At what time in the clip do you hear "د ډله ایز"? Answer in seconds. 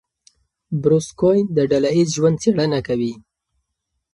1.55-2.09